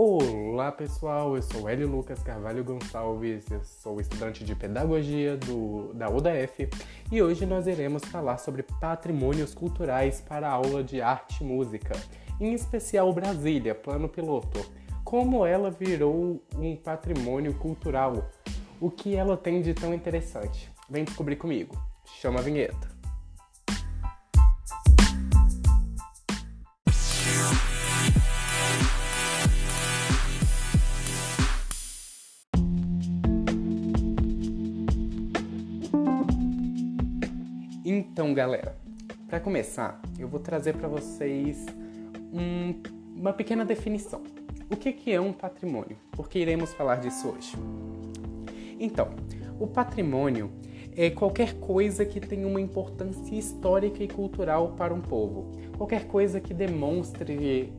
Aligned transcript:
Olá 0.00 0.70
pessoal, 0.70 1.34
eu 1.34 1.42
sou 1.42 1.68
Hélio 1.68 1.88
Lucas 1.88 2.22
Carvalho 2.22 2.62
Gonçalves, 2.62 3.50
eu 3.50 3.64
sou 3.64 4.00
estudante 4.00 4.44
de 4.44 4.54
Pedagogia 4.54 5.36
do, 5.36 5.92
da 5.92 6.08
UDF 6.08 6.68
e 7.10 7.20
hoje 7.20 7.44
nós 7.44 7.66
iremos 7.66 8.04
falar 8.04 8.38
sobre 8.38 8.62
patrimônios 8.62 9.52
culturais 9.52 10.20
para 10.20 10.48
a 10.48 10.52
aula 10.52 10.84
de 10.84 11.02
arte 11.02 11.42
e 11.42 11.44
música, 11.44 11.96
em 12.40 12.52
especial 12.52 13.12
Brasília, 13.12 13.74
plano 13.74 14.08
piloto. 14.08 14.64
Como 15.02 15.44
ela 15.44 15.68
virou 15.68 16.40
um 16.56 16.76
patrimônio 16.76 17.52
cultural, 17.54 18.30
o 18.80 18.92
que 18.92 19.16
ela 19.16 19.36
tem 19.36 19.60
de 19.60 19.74
tão 19.74 19.92
interessante? 19.92 20.70
Vem 20.88 21.02
descobrir 21.02 21.34
comigo, 21.34 21.76
chama 22.04 22.38
a 22.38 22.42
vinheta. 22.42 22.97
Então, 38.18 38.34
galera, 38.34 38.74
para 39.28 39.38
começar, 39.38 40.02
eu 40.18 40.26
vou 40.26 40.40
trazer 40.40 40.74
para 40.74 40.88
vocês 40.88 41.64
um, 42.32 42.74
uma 43.14 43.32
pequena 43.32 43.64
definição. 43.64 44.24
O 44.68 44.74
que, 44.74 44.92
que 44.92 45.12
é 45.12 45.20
um 45.20 45.32
patrimônio? 45.32 45.96
Porque 46.10 46.40
iremos 46.40 46.74
falar 46.74 46.96
disso 46.96 47.28
hoje. 47.28 47.52
Então, 48.80 49.10
o 49.60 49.68
patrimônio 49.68 50.50
é 50.96 51.10
qualquer 51.10 51.60
coisa 51.60 52.04
que 52.04 52.18
tenha 52.18 52.48
uma 52.48 52.60
importância 52.60 53.36
histórica 53.36 54.02
e 54.02 54.08
cultural 54.08 54.72
para 54.72 54.92
um 54.92 55.00
povo. 55.00 55.52
Qualquer 55.76 56.08
coisa 56.08 56.40
que 56.40 56.52
demonstre 56.52 57.72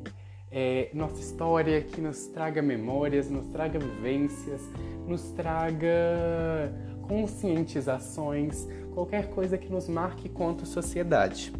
é, 0.50 0.90
nossa 0.94 1.20
história, 1.20 1.82
que 1.82 2.00
nos 2.00 2.28
traga 2.28 2.62
memórias, 2.62 3.30
nos 3.30 3.48
traga 3.48 3.78
vivências, 3.78 4.62
nos 5.06 5.32
traga 5.32 6.72
conscientizações, 7.10 8.68
qualquer 9.00 9.30
coisa 9.30 9.58
que 9.58 9.72
nos 9.72 9.88
marque 9.88 10.28
quanto 10.28 10.66
sociedade. 10.66 11.54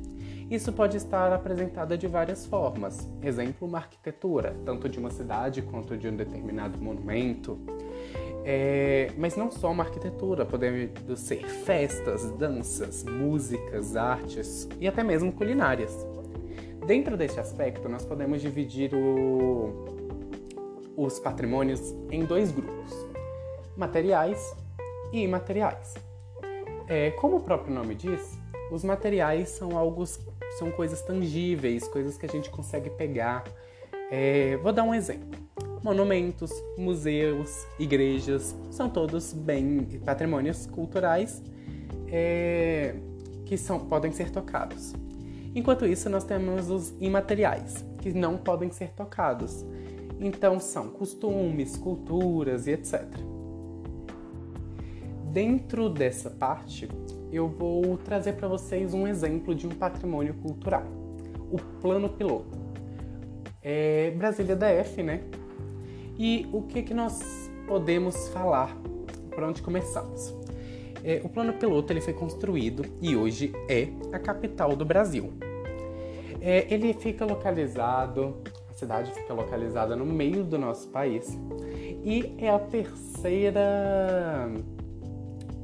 Isso 0.52 0.74
pode 0.74 0.98
estar 0.98 1.32
apresentada 1.32 1.98
de 1.98 2.06
várias 2.06 2.46
formas. 2.46 3.10
Exemplo, 3.22 3.66
uma 3.66 3.78
arquitetura, 3.78 4.56
tanto 4.66 4.90
de 4.90 5.00
uma 5.00 5.10
cidade 5.10 5.62
quanto 5.62 5.96
de 5.96 6.10
um 6.10 6.16
determinado 6.18 6.82
monumento. 6.82 7.58
É, 8.44 9.12
mas 9.18 9.38
não 9.38 9.50
só 9.52 9.72
uma 9.72 9.84
arquitetura, 9.84 10.46
podem 10.46 10.92
ser 11.16 11.46
festas, 11.46 12.30
danças, 12.32 13.06
músicas, 13.06 13.96
artes 13.96 14.68
e 14.82 14.88
até 14.88 15.02
mesmo 15.02 15.32
culinárias. 15.32 15.96
Dentro 16.86 17.16
deste 17.16 17.40
aspecto, 17.40 17.88
nós 17.88 18.04
podemos 18.04 18.42
dividir 18.42 18.94
o, 18.94 19.86
os 20.98 21.20
patrimônios 21.20 21.96
em 22.12 22.26
dois 22.26 22.52
grupos: 22.52 22.92
materiais 23.78 24.54
e 25.14 25.22
imateriais. 25.22 26.09
É, 26.90 27.12
como 27.12 27.38
o 27.38 27.40
próprio 27.40 27.72
nome 27.72 27.94
diz, 27.94 28.36
os 28.72 28.84
materiais 28.84 29.50
são 29.50 29.78
algo, 29.78 30.04
são 30.58 30.72
coisas 30.72 31.00
tangíveis, 31.04 31.88
coisas 31.88 32.18
que 32.18 32.26
a 32.26 32.30
gente 32.30 32.50
consegue 32.50 32.90
pegar. 32.90 33.44
É, 34.10 34.58
vou 34.58 34.74
dar 34.74 34.82
um 34.82 34.96
exemplo. 34.96 35.40
Monumentos, 35.84 36.52
museus, 36.76 37.68
igrejas, 37.78 38.56
são 38.72 38.90
todos 38.90 39.34
bem 39.34 39.84
patrimônios 40.04 40.66
culturais 40.66 41.44
é, 42.08 42.96
que 43.46 43.56
são, 43.56 43.80
podem 43.80 44.12
ser 44.12 44.32
tocados. 44.32 44.94
Enquanto 45.54 45.86
isso, 45.86 46.10
nós 46.10 46.24
temos 46.24 46.72
os 46.72 46.96
imateriais, 47.00 47.86
que 48.00 48.12
não 48.12 48.36
podem 48.36 48.72
ser 48.72 48.90
tocados. 48.94 49.64
Então, 50.20 50.60
são 50.60 50.90
costumes, 50.90 51.78
culturas 51.78 52.66
e 52.66 52.72
etc. 52.72 53.06
Dentro 55.32 55.90
dessa 55.90 56.32
parte, 56.32 56.90
eu 57.32 57.48
vou 57.48 57.98
trazer 57.98 58.34
para 58.34 58.48
vocês 58.48 58.96
um 58.96 59.08
exemplo 59.08 59.54
de 59.54 59.68
um 59.68 59.70
patrimônio 59.70 60.34
cultural, 60.34 60.84
o 61.52 61.58
Plano 61.80 62.10
Piloto. 62.10 62.58
É 63.62 64.10
Brasília 64.12 64.56
DF, 64.56 65.04
né? 65.04 65.22
E 66.18 66.50
o 66.52 66.64
que, 66.64 66.82
que 66.82 66.96
nós 66.96 67.50
podemos 67.68 68.30
falar? 68.30 68.76
Por 69.30 69.44
onde 69.44 69.62
começamos? 69.62 70.36
É, 71.04 71.22
o 71.24 71.30
Plano 71.30 71.54
Piloto 71.54 71.94
ele 71.94 72.02
foi 72.02 72.14
construído 72.14 72.84
e 73.00 73.16
hoje 73.16 73.54
é 73.70 73.90
a 74.12 74.18
capital 74.18 74.76
do 74.76 74.84
Brasil. 74.84 75.32
É, 76.42 76.74
ele 76.74 76.92
fica 76.92 77.24
localizado, 77.24 78.42
a 78.68 78.74
cidade 78.74 79.14
fica 79.14 79.32
localizada 79.32 79.96
no 79.96 80.06
meio 80.06 80.44
do 80.44 80.58
nosso 80.58 80.90
país 80.90 81.38
e 82.04 82.34
é 82.40 82.50
a 82.50 82.58
terceira 82.58 83.60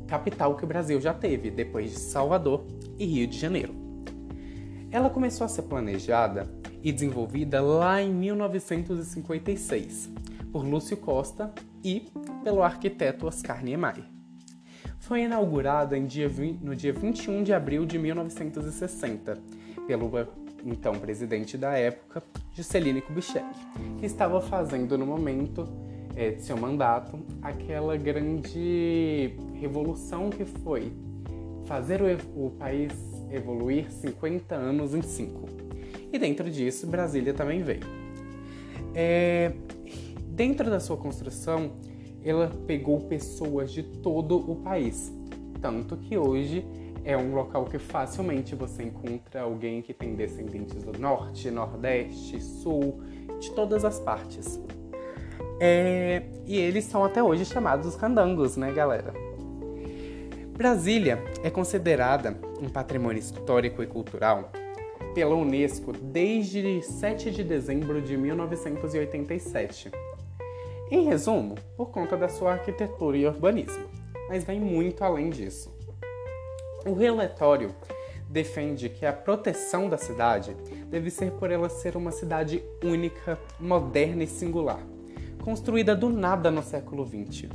capital 0.08 0.56
que 0.56 0.64
o 0.64 0.68
Brasil 0.68 1.00
já 1.02 1.14
teve, 1.14 1.50
depois 1.52 1.92
de 1.92 2.00
Salvador 2.00 2.66
e 2.98 3.06
Rio 3.06 3.28
de 3.28 3.38
Janeiro. 3.38 3.74
Ela 4.92 5.10
começou 5.10 5.46
a 5.46 5.48
ser 5.48 5.64
planejada 5.64 6.50
e 6.82 6.92
desenvolvida 6.92 7.62
lá 7.62 8.02
em 8.02 8.14
1956 8.14 10.10
por 10.52 10.64
Lúcio 10.64 10.96
Costa 10.96 11.54
e 11.84 12.08
pelo 12.44 12.64
arquiteto 12.64 13.28
Oscar 13.28 13.64
Niemeyer. 13.64 14.06
Foi 15.00 15.22
inaugurada 15.24 16.00
dia 16.00 16.30
20, 16.30 16.64
no 16.64 16.76
dia 16.76 16.94
21 16.94 17.44
de 17.44 17.54
abril 17.54 17.86
de 17.86 18.00
1960 18.00 19.38
pelo 19.86 20.10
então 20.66 20.98
presidente 20.98 21.58
da 21.58 21.78
época, 21.78 22.24
Juscelino 22.54 23.02
Kubitschek, 23.02 23.46
que 24.00 24.06
estava 24.06 24.42
fazendo 24.42 24.98
no 24.98 25.06
momento 25.06 25.68
é, 26.16 26.32
de 26.32 26.42
seu 26.42 26.58
mandato 26.58 27.20
aquela 27.42 27.96
grande 27.98 29.36
revolução 29.66 30.30
que 30.30 30.46
foi 30.46 30.94
fazer 31.66 32.00
o, 32.02 32.46
o 32.46 32.52
país 32.52 32.94
evoluir 33.32 33.92
50 33.92 34.54
anos 34.54 34.94
em 34.94 35.02
5. 35.02 35.50
E 36.14 36.20
dentro 36.20 36.50
disso, 36.50 36.86
Brasília 36.86 37.34
também 37.34 37.64
veio. 37.64 37.82
É, 38.94 39.52
dentro 40.28 40.70
da 40.70 40.80
sua 40.80 40.98
construção, 40.98 41.72
ela 42.24 42.52
pegou 42.68 43.02
pessoas 43.02 43.72
de 43.72 43.82
todo 43.82 44.38
o 44.38 44.56
país, 44.58 45.12
tanto 45.60 45.98
que 45.98 46.16
hoje 46.16 46.66
é 47.04 47.18
um 47.18 47.34
local 47.34 47.66
que 47.66 47.80
facilmente 47.80 48.56
você 48.56 48.84
encontra 48.84 49.42
alguém 49.42 49.82
que 49.82 49.94
tem 49.94 50.16
descendentes 50.16 50.84
do 50.84 50.98
norte, 50.98 51.50
nordeste, 51.50 52.40
sul, 52.42 53.02
de 53.40 53.52
todas 53.52 53.84
as 53.84 54.00
partes. 54.00 54.60
É, 55.60 56.24
e 56.46 56.58
eles 56.58 56.86
são 56.86 57.04
até 57.04 57.24
hoje 57.24 57.46
chamados 57.46 57.96
candangos, 57.96 58.58
né, 58.58 58.72
galera? 58.72 59.25
Brasília 60.56 61.24
é 61.44 61.50
considerada 61.50 62.38
um 62.62 62.70
patrimônio 62.70 63.20
histórico 63.20 63.84
e 63.84 63.88
cultural 63.88 64.52
pela 65.14 65.36
Unesco 65.36 65.92
desde 65.92 66.82
7 66.82 67.32
de 67.32 67.44
dezembro 67.44 68.02
de 68.02 68.16
1987. 68.16 69.92
Em 70.90 71.06
resumo, 71.06 71.56
por 71.76 71.90
conta 71.90 72.16
da 72.16 72.30
sua 72.30 72.54
arquitetura 72.54 73.18
e 73.18 73.26
urbanismo, 73.26 73.86
mas 74.30 74.44
vem 74.44 74.60
muito 74.60 75.04
além 75.04 75.30
disso. 75.30 75.76
O 76.86 76.94
relatório 76.94 77.76
defende 78.30 78.90
que 78.90 79.06
a 79.06 79.14
proteção 79.14 79.90
da 79.90 79.98
cidade 79.98 80.56
deve 80.88 81.10
ser 81.10 81.32
por 81.32 81.52
ela 81.52 81.70
ser 81.70 81.98
uma 81.98 82.12
cidade 82.12 82.64
única, 82.84 83.38
moderna 83.60 84.24
e 84.24 84.28
singular 84.28 84.80
construída 85.46 85.96
do 85.96 86.10
nada 86.10 86.50
no 86.50 86.64
século 86.64 87.06
XX. 87.06 87.52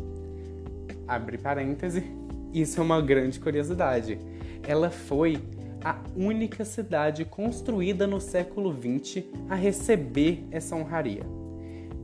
Abre 1.08 1.36
parêntese, 1.36 2.04
isso 2.52 2.80
é 2.80 2.82
uma 2.82 3.00
grande 3.00 3.38
curiosidade. 3.38 4.18
Ela 4.66 4.90
foi 4.90 5.38
a 5.82 5.98
única 6.16 6.64
cidade 6.64 7.24
construída 7.24 8.06
no 8.06 8.20
século 8.20 8.72
XX 8.74 9.24
a 9.48 9.54
receber 9.54 10.44
essa 10.50 10.76
honraria. 10.76 11.22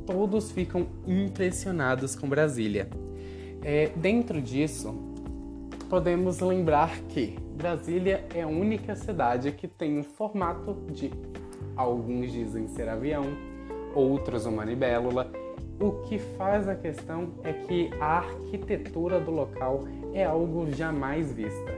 Todos 0.06 0.50
ficam 0.50 0.86
impressionados 1.06 2.14
com 2.14 2.28
Brasília. 2.28 2.88
É, 3.62 3.90
dentro 3.96 4.40
disso, 4.40 4.94
podemos 5.88 6.40
lembrar 6.40 7.00
que 7.08 7.36
Brasília 7.56 8.24
é 8.34 8.42
a 8.42 8.46
única 8.46 8.94
cidade 8.94 9.52
que 9.52 9.66
tem 9.66 9.98
um 9.98 10.04
formato 10.04 10.76
de, 10.92 11.10
alguns 11.74 12.30
dizem 12.30 12.68
ser 12.68 12.88
avião, 12.88 13.24
outros 13.94 14.46
uma 14.46 14.64
libélula, 14.64 15.30
o 15.80 15.92
que 16.08 16.18
faz 16.18 16.68
a 16.68 16.74
questão 16.74 17.34
é 17.44 17.52
que 17.52 17.90
a 18.00 18.18
arquitetura 18.18 19.20
do 19.20 19.30
local 19.30 19.84
é 20.12 20.24
algo 20.24 20.70
jamais 20.70 21.32
vista. 21.32 21.74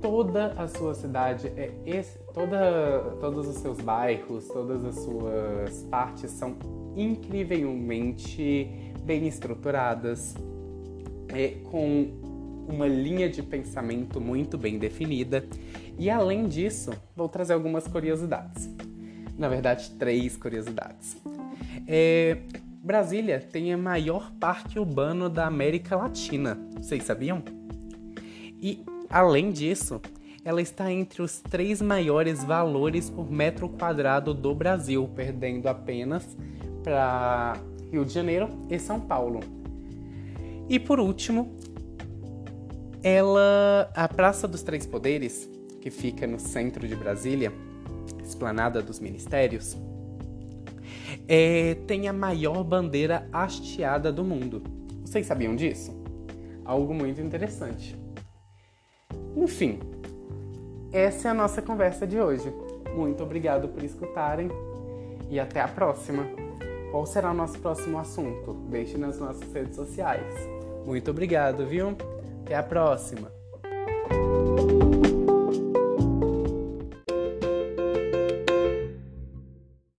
Toda 0.00 0.54
a 0.54 0.66
sua 0.66 0.94
cidade 0.94 1.48
é 1.48 1.70
esse, 1.84 2.18
toda, 2.32 3.16
todos 3.20 3.46
os 3.46 3.56
seus 3.56 3.78
bairros, 3.80 4.48
todas 4.48 4.82
as 4.84 4.94
suas 4.94 5.82
partes 5.90 6.30
são 6.30 6.56
incrivelmente 6.96 8.70
bem 9.04 9.26
estruturadas, 9.26 10.34
é, 11.28 11.56
com 11.70 12.08
uma 12.66 12.86
linha 12.86 13.28
de 13.28 13.42
pensamento 13.42 14.20
muito 14.20 14.56
bem 14.56 14.78
definida. 14.78 15.44
E 15.98 16.08
além 16.08 16.46
disso, 16.46 16.92
vou 17.14 17.28
trazer 17.28 17.52
algumas 17.52 17.86
curiosidades. 17.86 18.70
Na 19.36 19.48
verdade, 19.48 19.90
três 19.98 20.36
curiosidades. 20.36 21.16
É, 21.86 22.38
Brasília 22.82 23.38
tem 23.38 23.74
a 23.74 23.76
maior 23.76 24.32
parque 24.40 24.78
urbano 24.78 25.28
da 25.28 25.46
América 25.46 25.96
Latina. 25.96 26.58
Vocês 26.80 27.04
sabiam? 27.04 27.42
E, 28.58 28.82
além 29.10 29.50
disso, 29.50 30.00
ela 30.42 30.62
está 30.62 30.90
entre 30.90 31.20
os 31.20 31.40
três 31.40 31.82
maiores 31.82 32.42
valores 32.42 33.10
por 33.10 33.30
metro 33.30 33.68
quadrado 33.68 34.32
do 34.32 34.54
Brasil, 34.54 35.06
perdendo 35.14 35.68
apenas 35.68 36.34
para 36.82 37.58
Rio 37.92 38.02
de 38.02 38.14
Janeiro 38.14 38.48
e 38.70 38.78
São 38.78 38.98
Paulo. 38.98 39.40
E 40.66 40.80
por 40.80 40.98
último, 40.98 41.54
ela, 43.02 43.90
a 43.94 44.08
Praça 44.08 44.48
dos 44.48 44.62
Três 44.62 44.86
Poderes, 44.86 45.50
que 45.82 45.90
fica 45.90 46.26
no 46.26 46.40
centro 46.40 46.88
de 46.88 46.96
Brasília, 46.96 47.52
esplanada 48.24 48.80
dos 48.80 48.98
ministérios, 49.00 49.76
é, 51.28 51.74
tem 51.86 52.08
a 52.08 52.12
maior 52.12 52.62
bandeira 52.64 53.28
hasteada 53.32 54.12
do 54.12 54.24
mundo. 54.24 54.62
Vocês 55.04 55.26
sabiam 55.26 55.56
disso? 55.56 55.94
Algo 56.64 56.94
muito 56.94 57.20
interessante. 57.20 57.96
Enfim, 59.36 59.80
essa 60.92 61.28
é 61.28 61.30
a 61.30 61.34
nossa 61.34 61.62
conversa 61.62 62.06
de 62.06 62.20
hoje. 62.20 62.52
Muito 62.94 63.22
obrigado 63.22 63.68
por 63.68 63.82
escutarem 63.82 64.48
e 65.28 65.38
até 65.38 65.60
a 65.60 65.68
próxima. 65.68 66.26
Qual 66.90 67.06
será 67.06 67.30
o 67.30 67.34
nosso 67.34 67.58
próximo 67.58 67.98
assunto? 67.98 68.54
Deixe 68.68 68.98
nas 68.98 69.18
nossas 69.18 69.52
redes 69.52 69.76
sociais. 69.76 70.34
Muito 70.84 71.10
obrigado, 71.10 71.66
viu? 71.66 71.96
Até 72.42 72.56
a 72.56 72.62
próxima! 72.62 73.39